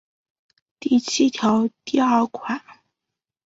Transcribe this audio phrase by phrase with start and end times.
[0.79, 2.59] 第七条第二款